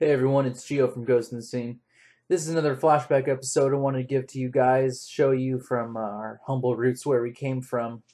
[0.00, 1.80] Hey everyone, it's Geo from Ghost in the Scene.
[2.28, 5.96] This is another flashback episode I wanted to give to you guys, show you from
[5.96, 8.04] uh, our humble roots where we came from.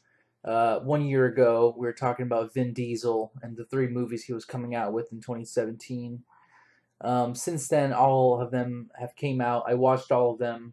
[0.43, 4.33] Uh, one year ago, we were talking about Vin Diesel and the three movies he
[4.33, 6.23] was coming out with in 2017.
[7.03, 9.65] Um, since then, all of them have came out.
[9.69, 10.73] I watched all of them.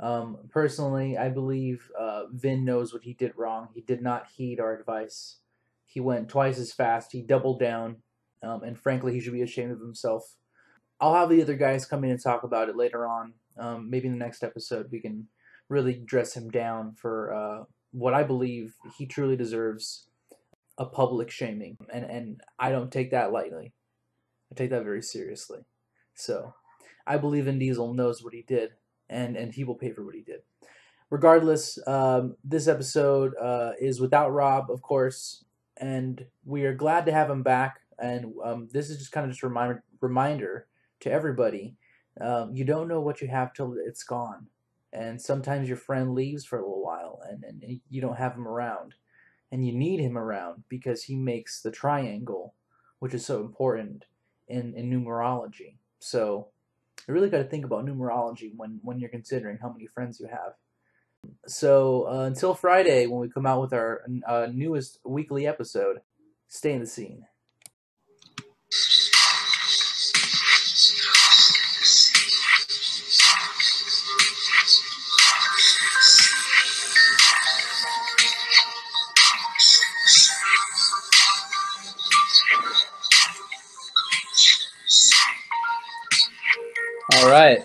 [0.00, 3.68] Um, personally, I believe uh, Vin knows what he did wrong.
[3.74, 5.40] He did not heed our advice.
[5.84, 7.12] He went twice as fast.
[7.12, 7.96] He doubled down
[8.42, 10.36] um, and frankly, he should be ashamed of himself.
[11.00, 13.34] I'll have the other guys come in and talk about it later on.
[13.58, 15.28] Um, maybe in the next episode, we can
[15.68, 20.08] really dress him down for uh, what I believe he truly deserves
[20.76, 21.76] a public shaming.
[21.92, 23.72] And, and I don't take that lightly,
[24.50, 25.60] I take that very seriously.
[26.14, 26.54] So
[27.06, 28.70] I believe Vin Diesel knows what he did,
[29.08, 30.40] and, and he will pay for what he did.
[31.10, 35.44] Regardless, um, this episode uh, is without Rob, of course,
[35.76, 39.32] and we are glad to have him back and um, this is just kind of
[39.32, 40.66] just a reminder reminder
[41.00, 41.76] to everybody.
[42.20, 44.46] Um, you don't know what you have till it's gone,
[44.92, 48.48] and sometimes your friend leaves for a little while, and, and you don't have him
[48.48, 48.94] around,
[49.52, 52.54] and you need him around because he makes the triangle,
[52.98, 54.04] which is so important
[54.48, 55.76] in in numerology.
[56.00, 56.48] So
[57.06, 60.26] you really got to think about numerology when when you're considering how many friends you
[60.26, 60.54] have.
[61.46, 65.98] So uh, until Friday, when we come out with our uh, newest weekly episode,
[66.48, 67.26] stay in the scene.
[87.20, 87.58] All right.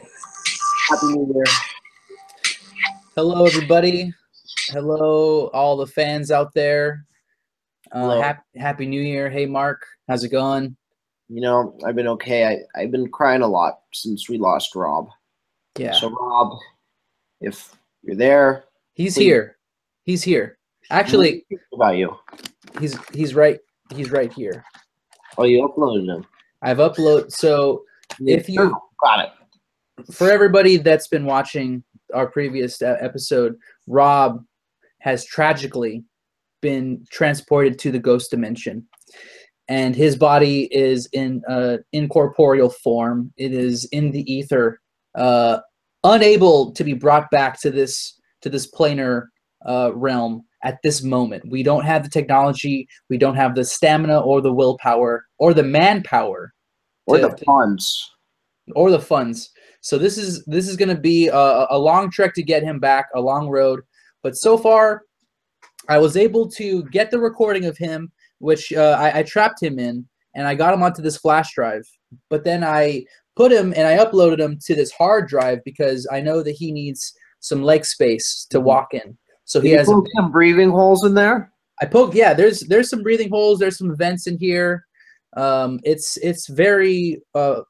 [0.89, 1.43] Happy New Year.
[3.15, 4.11] Hello, everybody.
[4.69, 7.05] Hello, all the fans out there.
[7.91, 9.29] Uh, happy, happy New Year.
[9.29, 9.85] Hey, Mark.
[10.07, 10.75] How's it going?
[11.29, 12.47] You know, I've been okay.
[12.47, 15.07] I, I've been crying a lot since we lost Rob.
[15.77, 15.93] Yeah.
[15.93, 16.57] So, Rob,
[17.39, 18.63] if you're there,
[18.95, 19.23] he's please.
[19.23, 19.57] here.
[20.03, 20.57] He's here.
[20.89, 22.17] Actually, about you.
[22.79, 23.59] He's he's right.
[23.93, 24.65] He's right here.
[25.37, 26.25] Oh, you uploaded him.
[26.63, 27.31] I've uploaded.
[27.31, 27.83] So
[28.19, 29.29] if you got it
[30.11, 31.83] for everybody that's been watching
[32.13, 33.55] our previous episode,
[33.87, 34.43] Rob
[34.99, 36.03] has tragically
[36.61, 38.87] been transported to the ghost dimension,
[39.67, 43.31] and his body is in uh, incorporeal form.
[43.37, 44.79] It is in the ether,
[45.15, 45.59] uh,
[46.03, 49.27] unable to be brought back to this to this planar
[49.65, 51.43] uh, realm at this moment.
[51.49, 55.63] We don't have the technology, we don't have the stamina or the willpower or the
[55.63, 56.53] manpower
[57.05, 58.09] or to, the funds
[58.75, 59.51] or the funds.
[59.83, 62.79] So this is this is going to be a, a long trek to get him
[62.79, 63.81] back, a long road.
[64.23, 65.01] But so far,
[65.89, 69.79] I was able to get the recording of him, which uh, I, I trapped him
[69.79, 71.83] in, and I got him onto this flash drive.
[72.29, 73.03] But then I
[73.35, 76.71] put him and I uploaded him to this hard drive because I know that he
[76.71, 78.67] needs some leg space to mm-hmm.
[78.67, 79.17] walk in.
[79.43, 81.51] So he has some breathing holes in there.
[81.81, 82.15] I poked.
[82.15, 83.59] Yeah, there's there's some breathing holes.
[83.59, 84.85] There's some vents in here.
[85.35, 87.61] Um, it's it's very uh,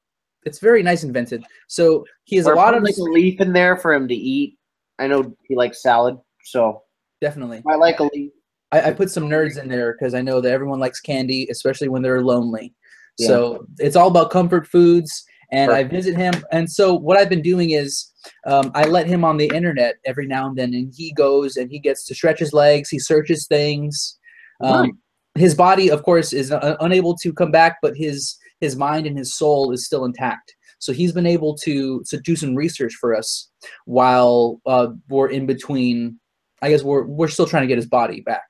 [0.45, 1.43] it's very nice and vented.
[1.67, 4.15] So he has or a lot of like a leaf in there for him to
[4.15, 4.57] eat.
[4.99, 6.83] I know he likes salad, so
[7.21, 7.63] definitely.
[7.67, 8.31] I like a leaf.
[8.71, 11.89] I, I put some nerds in there because I know that everyone likes candy, especially
[11.89, 12.73] when they're lonely.
[13.17, 13.27] Yeah.
[13.27, 15.93] So it's all about comfort foods, and Perfect.
[15.93, 16.33] I visit him.
[16.51, 18.11] And so what I've been doing is
[18.45, 21.69] um, I let him on the internet every now and then, and he goes and
[21.69, 24.17] he gets to stretch his legs, he searches things.
[24.61, 24.91] Um, right.
[25.35, 29.17] His body, of course, is uh, unable to come back, but his his mind and
[29.17, 30.55] his soul is still intact.
[30.79, 33.49] So he's been able to to do some research for us
[33.85, 36.19] while uh, we're in between.
[36.61, 38.43] I guess we're we're still trying to get his body back.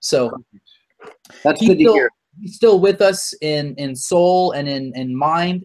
[0.00, 0.30] So
[1.44, 2.10] that's good to still, hear.
[2.40, 5.64] He's still with us in in soul and in in mind,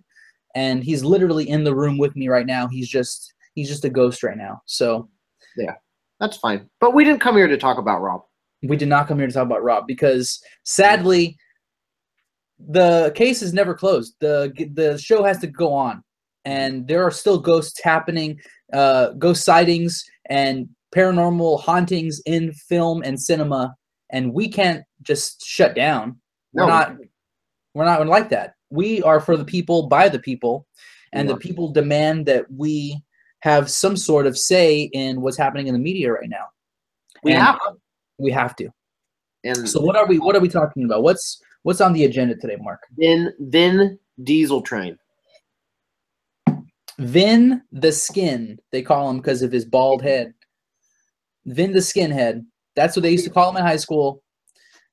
[0.55, 2.67] and he's literally in the room with me right now.
[2.67, 4.61] He's just he's just a ghost right now.
[4.65, 5.09] So
[5.57, 5.73] yeah,
[6.19, 6.69] that's fine.
[6.79, 8.21] But we didn't come here to talk about Rob.
[8.63, 11.37] We did not come here to talk about Rob because sadly,
[12.59, 14.15] the case is never closed.
[14.19, 16.03] the The show has to go on,
[16.45, 18.39] and there are still ghosts happening,
[18.73, 23.75] uh, ghost sightings and paranormal hauntings in film and cinema,
[24.11, 26.19] and we can't just shut down.
[26.53, 26.63] No.
[26.63, 26.95] We're not.
[27.73, 28.53] We're not like that.
[28.69, 30.65] We are for the people, by the people,
[31.11, 33.01] and the people demand that we
[33.39, 36.45] have some sort of say in what's happening in the media right now.
[37.23, 37.59] We and have.
[38.17, 38.69] We have to.
[39.45, 41.03] And so what are we what are we talking about?
[41.03, 42.81] What's what's on the agenda today, Mark?
[42.97, 44.97] Vin Vin Diesel train.
[46.97, 50.33] Vin the skin, they call him because of his bald head.
[51.45, 52.43] Vin the skinhead.
[52.75, 54.21] That's what they used to call him in high school.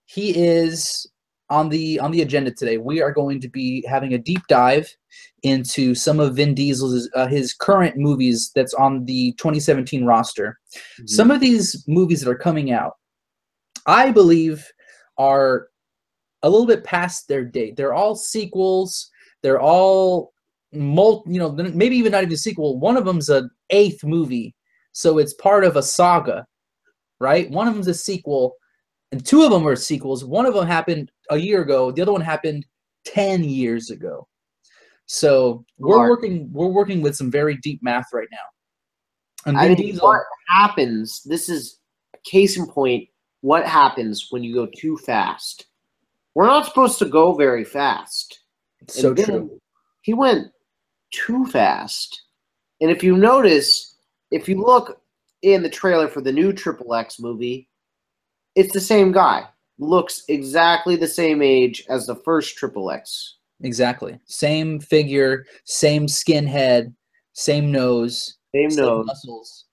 [0.04, 1.06] He is
[1.52, 4.88] on the on the agenda today, we are going to be having a deep dive
[5.42, 10.58] into some of Vin Diesel's uh, his current movies that's on the 2017 roster.
[11.00, 11.10] Mhm.
[11.10, 12.94] Some of these movies that are coming out,
[13.86, 14.66] I believe,
[15.18, 15.68] are
[16.42, 17.76] a little bit past their date.
[17.76, 19.10] They're all sequels.
[19.42, 20.32] They're all
[20.72, 22.78] mul- you know, maybe even not even a sequel.
[22.78, 24.54] One of them's an eighth movie,
[24.92, 26.46] so it's part of a saga,
[27.20, 27.50] right?
[27.50, 28.54] One of them's a sequel,
[29.10, 30.24] and two of them are sequels.
[30.24, 31.90] One of them happened a year ago.
[31.90, 32.66] The other one happened
[33.04, 34.26] ten years ago.
[35.06, 36.48] So we're working.
[36.52, 38.38] We're working with some very deep math right now.
[39.46, 41.22] And I mean, Diesel- what happens?
[41.24, 41.80] This is
[42.24, 43.08] case in point.
[43.42, 45.66] What happens when you go too fast?
[46.34, 48.40] We're not supposed to go very fast.
[48.80, 49.60] It's so And true.
[50.00, 50.48] He went
[51.12, 52.22] too fast.
[52.80, 53.96] And if you notice,
[54.30, 55.00] if you look
[55.42, 57.68] in the trailer for the new Triple X movie,
[58.54, 59.46] it's the same guy.
[59.78, 63.36] Looks exactly the same age as the first Triple X.
[63.62, 64.18] Exactly.
[64.26, 66.94] Same figure, same skin head,
[67.32, 69.06] same nose, Same same nose.
[69.06, 69.64] muscles.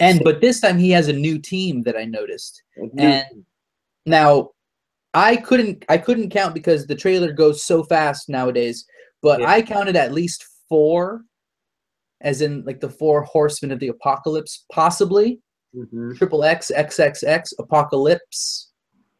[0.00, 2.62] And but this time he has a new team that I noticed.
[2.76, 3.44] New- And
[4.06, 4.50] now
[5.14, 8.84] I couldn't I couldn't count because the trailer goes so fast nowadays,
[9.22, 9.50] but Yeah.
[9.50, 11.22] I counted at least 4
[12.20, 15.40] as in like the four horsemen of the apocalypse possibly.
[15.76, 16.16] Mhm.
[16.16, 18.70] Triple X, XXX, Apocalypse,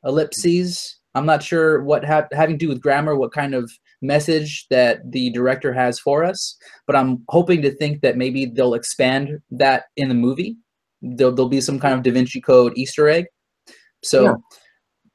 [0.04, 0.98] Ellipses.
[1.16, 3.70] I'm not sure what ha- having to do with grammar, what kind of
[4.02, 6.56] message that the director has for us,
[6.86, 10.56] but I'm hoping to think that maybe they'll expand that in the movie.
[11.16, 13.26] There'll, there'll be some kind of Da Vinci Code Easter egg.
[14.02, 14.34] So Yeah.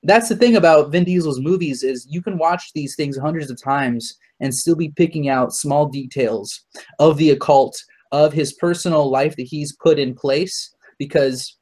[0.04, 3.62] that's the thing about Vin Diesel's movies is you can watch these things hundreds of
[3.62, 6.66] times and still be picking out small details
[7.00, 7.76] of the occult,
[8.12, 11.58] of his personal life that he's put in place because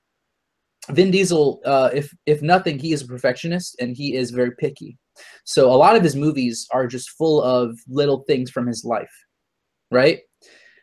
[0.91, 4.97] Vin Diesel, uh, if if nothing, he is a perfectionist and he is very picky.
[5.43, 9.11] So a lot of his movies are just full of little things from his life,
[9.91, 10.19] right?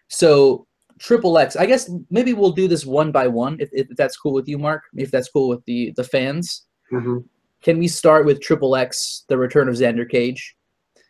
[0.09, 0.67] So
[0.99, 4.33] Triple X, I guess maybe we'll do this one by one if, if that's cool
[4.33, 4.83] with you, Mark.
[4.95, 7.25] If that's cool with the the fans, Mhm.
[7.63, 10.55] can we start with Triple X: The Return of Xander Cage?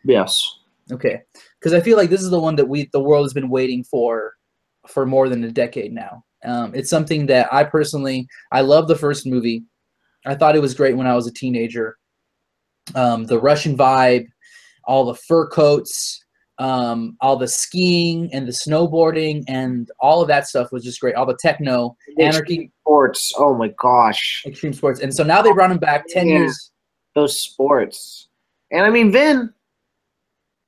[0.03, 0.43] Yes.
[0.91, 1.21] Okay,
[1.59, 3.83] because I feel like this is the one that we the world has been waiting
[3.83, 4.33] for
[4.87, 6.23] for more than a decade now.
[6.43, 9.63] Um, it's something that I personally I love the first movie.
[10.25, 11.97] I thought it was great when I was a teenager.
[12.95, 14.27] Um, the Russian vibe,
[14.85, 16.23] all the fur coats,
[16.57, 21.15] um, all the skiing and the snowboarding, and all of that stuff was just great.
[21.15, 23.33] All the techno, anarchy, Sports.
[23.37, 24.43] Oh my gosh.
[24.45, 26.39] extreme sports, and so now they brought him back ten Yeah.
[26.39, 26.71] years.
[27.15, 28.27] Those sports.
[28.71, 29.53] And I mean Vin,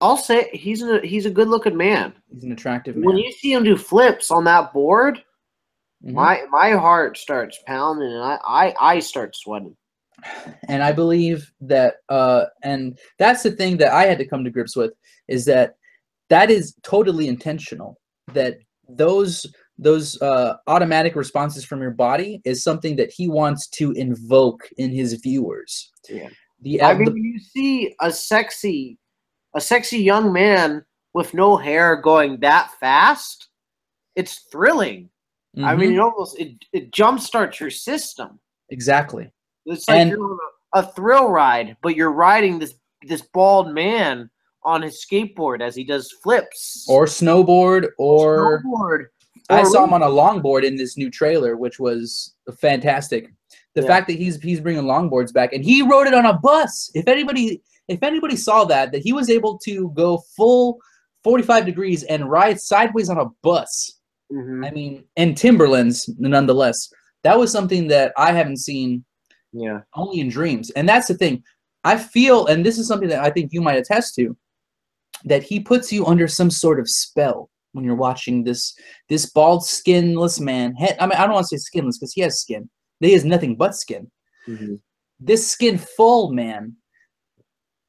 [0.01, 2.13] I'll say he's a he's a good looking man.
[2.31, 3.05] He's an attractive man.
[3.05, 5.23] When you see him do flips on that board,
[6.05, 6.13] Mhm.
[6.13, 9.75] my my heart starts pounding and I, I, I start sweating.
[10.67, 14.49] and i believe that uh and that's the thing that i had to come to
[14.49, 14.91] grips with
[15.27, 15.76] is that
[16.29, 17.99] that is totally intentional
[18.33, 18.57] that
[18.89, 19.45] those
[19.77, 24.91] those uh automatic responses from your body is something that he wants to invoke in
[24.91, 26.29] his viewers Yeah.
[26.61, 28.97] the, I mean the you see a sexy
[29.55, 30.83] a sexy young man
[31.13, 33.47] with no hair going that fast,
[34.15, 35.09] it's thrilling.
[35.63, 38.39] I mean mhm, it almost it, it jumpstarts your system.
[38.69, 39.31] exactly
[39.65, 40.39] It's like And- you're on
[40.75, 42.73] a, a thrill ride, but you're riding this
[43.07, 44.29] this bald man
[44.63, 49.05] on his skateboard as he does flips or snowboard or snowboard.
[49.49, 53.31] I saw him on a longboard in this new trailer, which was fantastic.
[53.75, 53.87] The Yeah.
[53.87, 56.91] fact that he's he's bringing longboards back, and he rode it on a bus.
[56.93, 60.79] If anybody if anybody saw that, that he was able to go full
[61.23, 63.99] forty five degrees and ride sideways on a bus.
[64.33, 64.65] Mhm.
[64.67, 66.89] I mean, and Timberlands, nonetheless.
[67.23, 69.05] That was something that I haven't seen
[69.53, 69.81] Yeah.
[69.95, 70.69] only in dreams.
[70.71, 71.43] And that's the thing.
[71.85, 74.35] I feel, and this is something that I think you might attest to,
[75.25, 78.73] that he puts you under some sort of spell when you're watching this
[79.09, 80.75] this bald, skinless man.
[80.77, 82.69] He- I mean, I don't want to say skinless because he has skin.
[82.99, 84.09] He has nothing but skin.
[84.47, 84.79] Mhm.
[85.19, 86.75] This skin full man.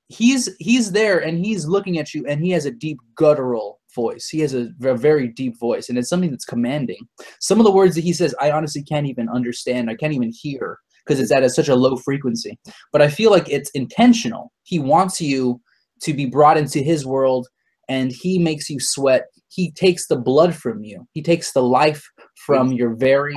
[0.09, 4.29] He's he's there and he's looking at you and he has a deep guttural voice.
[4.29, 7.01] He has a very deep voice and it's something that's commanding.
[7.41, 9.91] Some of the words that he says, I honestly can't even understand.
[9.91, 12.59] I can't even hear because it's at a, such a low frequency.
[12.93, 14.53] But I feel like it's intentional.
[14.63, 15.61] He wants you
[16.03, 17.49] to be brought into his world
[17.89, 19.27] and he makes you sweat.
[19.49, 21.07] He takes the blood from you.
[21.13, 22.07] He takes the life
[22.47, 23.35] from your very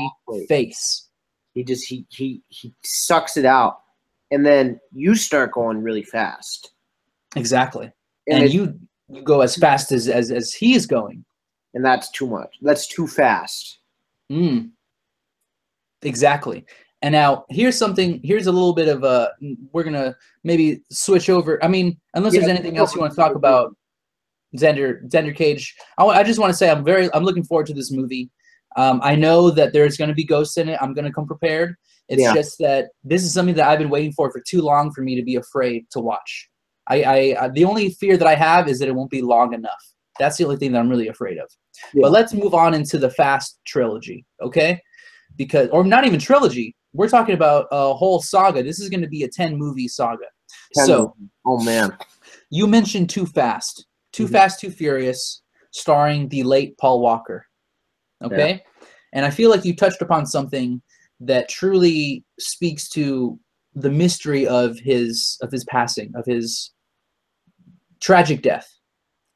[0.48, 1.08] face.
[1.54, 3.78] He just he he he sucks it out,
[4.30, 6.72] and then you start going really fast,
[7.36, 7.92] Exactly.
[8.28, 11.24] and, And, you you go as fast as as, as he is going.
[11.74, 12.56] and that's too much.
[12.62, 13.80] That's too fast.
[14.32, 14.72] Mm.
[16.04, 16.66] Exactly.
[17.02, 18.20] And now here's something.
[18.24, 19.32] Here's a little bit of a.
[19.72, 21.64] We're gonna maybe switch over.
[21.64, 23.76] I mean, unless there's anything else you want to talk about,
[24.56, 25.76] Xander Xander Cage.
[25.98, 27.10] I, I just want to say I'm very.
[27.14, 28.30] I'm looking forward to this movie.
[28.78, 30.78] Um, I know that there's going to be ghosts in it.
[30.82, 31.76] I'm going to come prepared.
[32.08, 32.34] It's Yeah.
[32.34, 35.16] just that this is something that I've been waiting for for too long for me
[35.16, 36.50] to be afraid to watch.
[36.88, 39.54] I, I, I the only fear that I have is that it won't be long
[39.54, 39.82] enough.
[40.20, 41.50] That's the only thing that I'm really afraid of.
[41.94, 42.02] Yeah.
[42.04, 44.82] But let's move on into the Fast trilogy, okay?
[45.38, 46.76] Because or not even trilogy.
[46.94, 48.64] We're talking about a whole saga.
[48.64, 50.26] This is going to be a 10 movie saga.
[50.74, 51.98] Ten so oh man,
[52.50, 54.32] you mentioned Too Fast, Too Mhm.
[54.32, 57.46] Fast, Too Furious, starring the late Paul Walker.
[58.22, 58.64] Okay,
[59.14, 60.82] and I feel like you touched upon something
[61.22, 63.40] that truly speaks to
[63.74, 66.72] the mystery of his of his passing, of his
[68.02, 68.70] tragic death.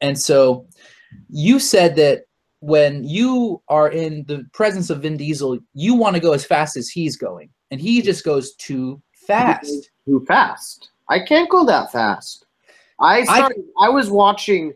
[0.02, 0.68] And so,
[1.30, 2.25] you said that
[2.66, 6.76] when you are in the presence of Vin Diesel, you want to go as fast
[6.76, 9.92] as he's going, and he just goes too fast.
[10.08, 10.90] too fast.
[11.08, 12.48] I can't go that fast.
[13.00, 13.64] I started.
[13.80, 14.74] I, was watching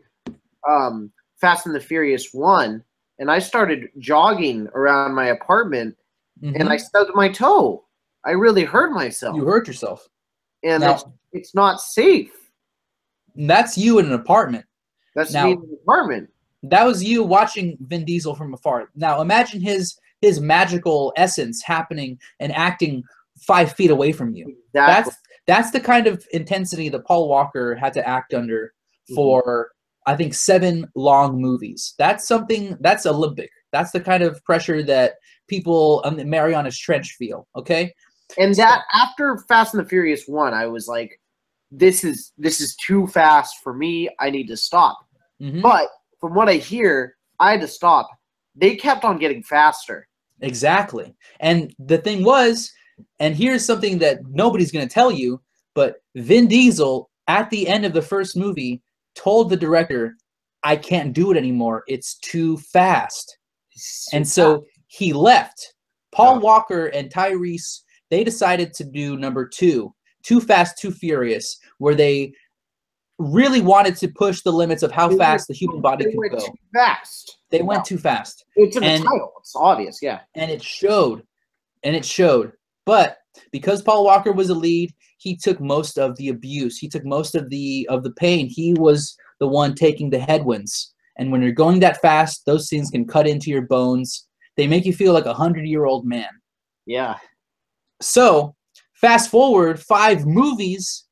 [0.68, 2.84] um, Fast and the Furious one,
[3.18, 5.96] and I started jogging around my apartment,
[6.42, 6.68] and Mhm.
[6.68, 7.84] I stubbed my toe.
[8.24, 10.06] I really hurt myself, you hurt yourself.
[10.62, 12.30] and Now- it's, it's not safe.
[13.34, 14.66] That's you in an apartment.
[15.16, 16.30] That's Now- me in the apartment.
[16.62, 18.90] That was you watching Vin Diesel from afar.
[18.94, 23.02] Now imagine his his magical essence happening and acting
[23.40, 24.46] five feet away from you.
[24.74, 25.10] Exactly.
[25.10, 28.72] That's that's the kind of intensity that Paul Walker had to act under
[29.10, 29.14] Mhm.
[29.14, 29.70] for
[30.06, 31.94] I think seven long movies.
[31.98, 33.50] That's something that's Olympic.
[33.72, 35.14] That's the kind of pressure that
[35.48, 37.46] people on the Marianas Trench feel.
[37.56, 37.92] Okay,
[38.38, 41.20] And that after Fast and the Furious one, I was like,
[41.70, 44.08] "This is this is too fast for me.
[44.20, 44.98] I need to stop."
[45.40, 45.62] Mhm.
[45.62, 45.88] But
[46.20, 48.08] from what I hear, I had to stop.
[48.54, 50.06] They kept on getting faster.
[50.40, 51.14] Exactly.
[51.40, 52.72] And the thing was,
[53.18, 55.40] and here's something that nobody's going to tell you,
[55.74, 58.82] but Vin Diesel at the end of the first movie
[59.14, 60.16] told the director,
[60.62, 61.84] I can't do it anymore.
[61.88, 63.38] It's too fast.
[64.12, 65.74] And so he left.
[66.12, 66.40] Paul.
[66.40, 72.34] Walker and Tyrese, they decided to do number two, Too Fast, Too Furious, where they
[73.20, 76.32] really wanted to push the limits of how They fast the human body could went
[76.32, 76.38] go.
[76.38, 77.38] too fast.
[77.50, 78.44] They went too fast.
[78.56, 79.32] It's in the title.
[79.40, 79.98] It's obvious.
[80.00, 80.20] Yeah.
[80.34, 81.22] and it showed
[81.82, 82.52] and it showed
[82.86, 83.18] but
[83.52, 87.34] because paul walker was a lead he took most of the abuse he took most
[87.34, 91.52] of the of the pain he was the one taking the headwinds and when you're
[91.52, 95.24] going that fast those scenes can cut into your bones they make you feel like
[95.26, 96.28] a hundred year old man
[96.86, 97.16] Yeah.
[98.02, 98.54] so
[98.94, 101.04] fast forward five movies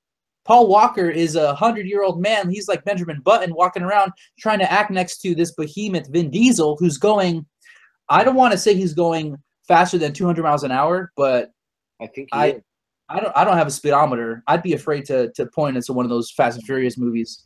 [0.49, 2.51] paul walker is a hundred year old man.
[2.51, 6.77] He's like benjamin button walking around trying to act next to this behemoth vin diesel
[6.81, 7.47] who's going
[8.09, 9.37] i don't want to say he's going
[9.69, 11.53] faster than 200 miles an hour but
[12.01, 12.63] I think I- is.
[13.11, 14.43] i don't i don't have a speedometer.
[14.49, 17.45] I'd be afraid to to point into one of those fast and furious movies.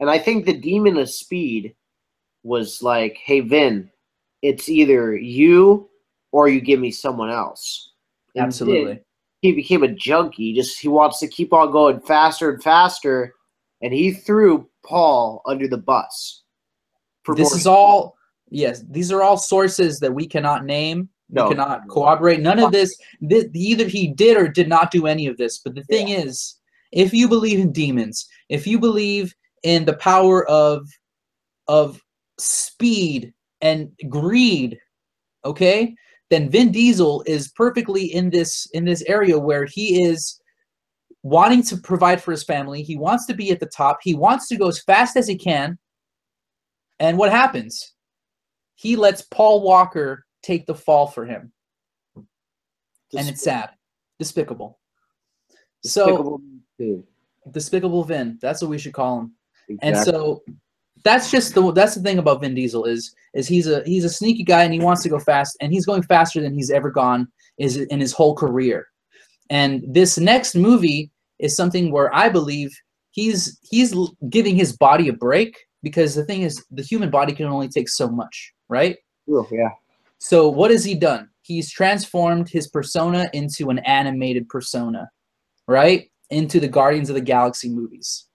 [0.00, 1.74] And I think the demon of speed
[2.42, 3.90] was like, "Hey Vin,
[4.42, 5.88] it's either you
[6.32, 7.92] or you give me someone else."
[8.34, 8.94] And absolutely.
[8.94, 9.04] Vin,
[9.44, 10.54] he became a junkie.
[10.54, 13.34] Just he wants to keep on going faster and faster,
[13.82, 16.42] and he threw Paul under the bus.
[17.24, 18.16] for this is all
[18.50, 21.48] yes these are all sources that we cannot name we No.
[21.48, 25.36] cannot corroborate none of this, this either he did or did not do any of
[25.36, 26.56] this but the thing is
[26.92, 30.86] if you believe in demons if you believe in the power of
[31.68, 32.00] of
[32.38, 33.32] speed
[33.62, 34.78] and greed
[35.44, 35.94] okay
[36.34, 40.40] then vin diesel is perfectly in this in this area where he is
[41.22, 42.82] wanting to provide for his family.
[42.82, 43.98] He wants to be at the top.
[44.02, 45.78] He wants to go as fast as he can.
[46.98, 47.94] And what happens?
[48.74, 51.52] He lets paul walker take the fall for him.
[53.16, 53.70] And it's sad.
[54.18, 54.80] Despicable.
[55.84, 56.40] So Despicable
[56.78, 57.06] Too.
[57.52, 58.38] despicable vin.
[58.42, 59.32] That's what we should call him.
[59.82, 60.42] And so
[61.04, 64.10] that's just the that's the thing about Vin Diesel is is he's a he's a
[64.10, 66.90] sneaky guy and he wants to go fast and he's going faster than he's ever
[66.90, 68.86] gone is in his whole career.
[69.50, 72.74] And this next movie is something where I believe
[73.10, 73.94] he's he's
[74.30, 77.88] giving his body a break because the thing is the human body can only take
[77.88, 78.96] so much, right?
[79.28, 79.70] Ooh, yeah.
[80.18, 81.28] So what has he done?
[81.42, 85.10] He's transformed his persona into an animated persona,
[85.68, 86.10] right?
[86.30, 88.26] Into the Guardians of the Galaxy movies.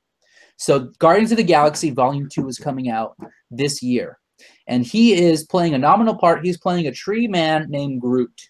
[0.59, 3.15] So Guardians of the Galaxy Volume 2 is coming out
[3.49, 4.19] this year.
[4.67, 6.45] And he is playing a nominal part.
[6.45, 8.49] He's playing a tree man named Groot.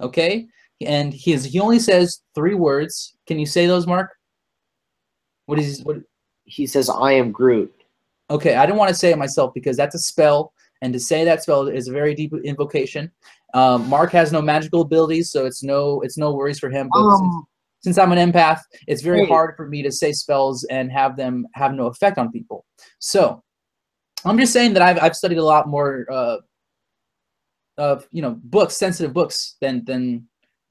[0.00, 0.46] Okay?
[0.80, 3.16] And he is he only says three words.
[3.26, 4.10] Can you say those, Mark?
[5.46, 5.98] What is what
[6.44, 7.72] He says, "I am Groot."
[8.28, 11.24] Okay, I don't want to say it myself because that's a spell and to say
[11.24, 13.10] that spell is a very deep invocation.
[13.54, 16.90] Um, Mark has no magical abilities, so it's no it's no worries for him.
[16.92, 17.46] Um,
[17.84, 19.28] since I'm an empath, it's very Hey.
[19.28, 22.64] hard for me to say spells and have them have no effect on people.
[22.98, 23.42] So
[24.24, 26.38] I'm just saying that I've I've studied a lot more uh,
[27.76, 30.26] of you know books, sensitive books than than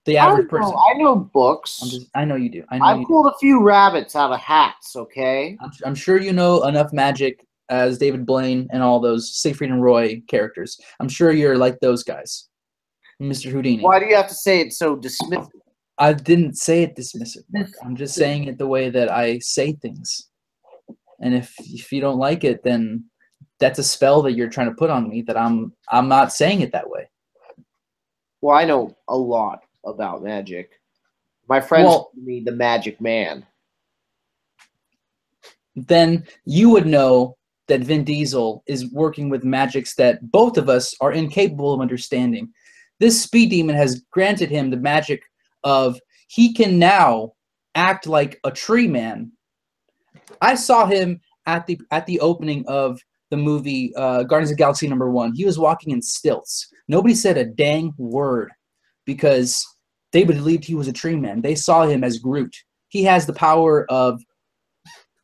[0.06, 0.74] the I average know, person.
[0.74, 1.80] I know books.
[1.82, 2.64] Just, I know you do.
[2.70, 3.08] I know I've you do.
[3.10, 4.96] pulled a few rabbits out of hats.
[4.96, 5.56] Okay.
[5.62, 9.84] I'm, I'm sure you know enough magic as David Blaine and all those Siegfried and
[9.84, 10.80] Roy characters.
[11.00, 12.50] I'm sure you're like those guys,
[13.22, 13.52] Mr.
[13.52, 13.84] Houdini.
[13.84, 15.48] Why do you have to say it so dismissive?
[15.98, 17.44] I didn't say it dismissive.
[17.52, 17.70] Mark.
[17.84, 20.30] I'm just saying it the way that I say things.
[21.22, 23.06] And if if you don't like it, then
[23.60, 26.62] that's a spell that you're trying to put on me that I'm I'm not saying
[26.62, 27.10] it that way.
[28.42, 30.72] Well, I know a lot about magic.
[31.48, 33.46] My friends Well- call me the Magic Man.
[35.76, 40.94] Then you would know that Vin Diesel is working with magics that both of us
[41.02, 42.52] are incapable of understanding.
[43.00, 45.24] This speed demon has granted him the magic
[45.64, 47.34] of he can now
[47.76, 49.32] act like a tree man.
[50.42, 54.88] I saw him at the at the opening of the movie uh, Guardians of Galaxy
[54.88, 55.34] number one.
[55.34, 56.68] He was walking in stilts.
[56.88, 58.52] Nobody said a dang word
[59.06, 59.66] because
[60.12, 61.42] they believed he was a tree man.
[61.42, 62.56] They saw him as Groot.
[62.90, 64.22] He has the power of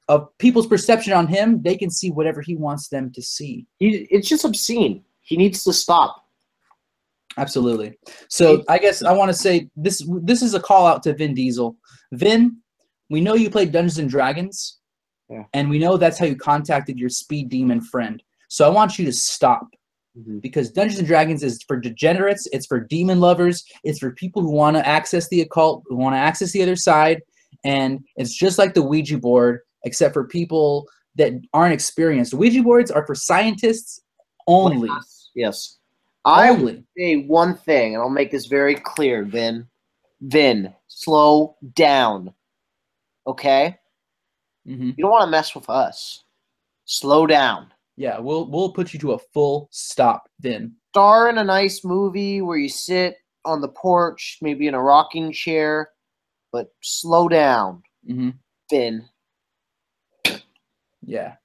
[0.08, 1.62] of people's perception on him.
[1.62, 3.68] They can see whatever he wants them to see.
[3.78, 5.04] He, it's just obscene.
[5.22, 6.19] He needs to stop.
[7.40, 7.98] Absolutely.
[8.30, 11.34] So I guess I want to say this this is a call out to Vin
[11.34, 11.76] Diesel.
[12.14, 12.58] Vin,
[13.10, 14.78] we know you played Dungeons and Dragons.
[15.30, 15.44] Yeah.
[15.54, 18.22] And we know that's how you contacted your speed demon friend.
[18.50, 19.68] So I want you to stop
[20.18, 20.42] Mhm.
[20.42, 24.52] because Dungeons and Dragons is for degenerates, it's for demon lovers, it's for people who
[24.52, 27.22] want to access the occult, who want to access the other side,
[27.64, 32.34] and it's just like the Ouija board except for people that aren't experienced.
[32.34, 34.02] Ouija boards are for scientists
[34.48, 34.90] only.
[35.36, 35.78] Yes.
[36.26, 36.84] I will Only.
[36.98, 39.68] say one thing, and I'll make this very clear, Vin.
[40.22, 42.34] Vin, slow down.
[43.26, 43.78] Okay?
[44.68, 44.96] Mhm.
[44.98, 46.24] You don't want to mess with us.
[46.86, 47.72] Slow down.
[47.96, 50.76] Yeah, we'll we'll put you to a full stop then.
[50.90, 55.32] Star in a nice movie where you sit on the porch, maybe in a rocking
[55.32, 55.92] chair,
[56.52, 58.32] but slow down, hmm
[58.70, 59.08] Vin.
[61.06, 61.36] Yeah.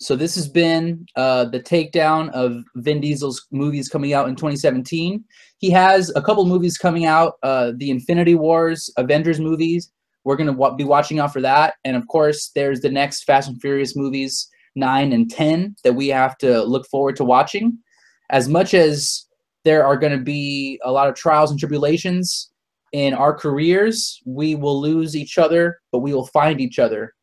[0.00, 5.24] So this has been uh, the takedown of Vin Diesel's movies coming out in 2017.
[5.58, 9.90] He has a couple movies coming out, uh, the Infinity Wars, Avengers movies.
[10.24, 13.48] We're gonna wa- be watching out for that, and of course, there's the next Fast
[13.48, 17.76] and Furious movies nine and ten that we have to look forward to watching.
[18.30, 19.26] As much as
[19.64, 22.50] there are going to be a lot of trials and tribulations
[22.92, 27.14] in our careers, we will lose each other, but we will find each other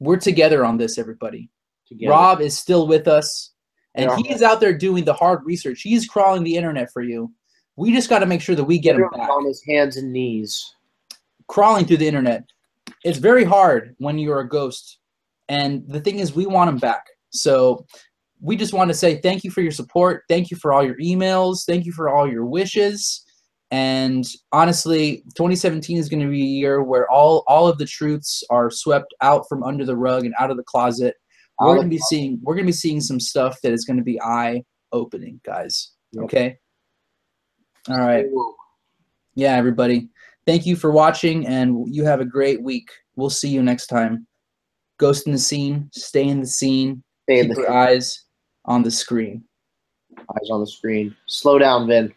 [0.00, 1.48] we're together on this, everybody.
[1.86, 2.10] Together.
[2.10, 3.52] Rob is still with us,
[3.94, 4.16] and Yeah.
[4.16, 5.82] he out there doing the hard research.
[5.82, 7.32] He's crawling the internet for you.
[7.76, 9.28] We just got to make sure that we get him back.
[9.30, 10.74] on his hands and knees.
[11.46, 12.44] Crawling through the internet.
[13.04, 14.98] It's very hard when you're a ghost.
[15.48, 17.06] And the thing is, we want him back.
[17.30, 17.86] So
[18.40, 20.24] we just want to say thank you for your support.
[20.28, 21.64] Thank you for all your emails.
[21.64, 23.24] Thank you for all your wishes.
[23.70, 28.42] And honestly, 2017 is going to be a year where all all of the truths
[28.50, 31.14] are swept out from under the rug and out of the closet.
[31.60, 33.98] We're going to be seeing we're going to be seeing some stuff that is going
[33.98, 35.92] to be eye opening, guys.
[36.18, 36.58] Okay.
[37.88, 38.26] All right.
[39.34, 40.08] Yeah, everybody.
[40.46, 42.88] Thank you for watching, and you have a great week.
[43.14, 44.26] We'll see you next time.
[44.98, 45.88] Ghost in the scene.
[45.92, 47.02] Stay in the scene.
[47.28, 48.24] Stay in Keep the your eyes
[48.64, 49.44] on the screen.
[50.18, 51.14] eyes on the screen.
[51.26, 52.12] Slow down, Vin.